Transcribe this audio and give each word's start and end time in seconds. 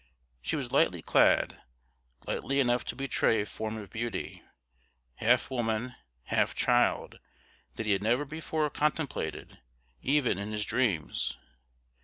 she 0.41 0.55
was 0.55 0.71
lightly 0.71 0.99
clad 0.99 1.61
lightly 2.25 2.59
enough 2.59 2.83
to 2.83 2.95
betray 2.95 3.41
a 3.41 3.45
form 3.45 3.77
of 3.77 3.91
beauty, 3.91 4.41
half 5.17 5.51
woman, 5.51 5.93
half 6.23 6.55
child, 6.55 7.19
that 7.75 7.85
he 7.85 7.91
had 7.91 8.01
never 8.01 8.25
before 8.25 8.67
contemplated, 8.71 9.59
even 10.01 10.39
in 10.39 10.51
his 10.51 10.65
dreams! 10.65 11.37